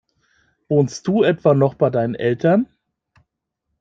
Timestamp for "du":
1.07-1.21